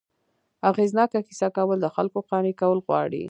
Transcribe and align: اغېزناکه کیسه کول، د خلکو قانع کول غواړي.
اغېزناکه 0.69 1.19
کیسه 1.27 1.47
کول، 1.55 1.77
د 1.81 1.87
خلکو 1.95 2.19
قانع 2.29 2.53
کول 2.61 2.79
غواړي. 2.85 3.19